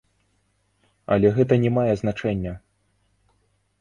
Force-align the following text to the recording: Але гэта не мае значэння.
Але 1.15 1.27
гэта 1.37 1.53
не 1.65 1.71
мае 1.77 1.93
значэння. 2.03 2.57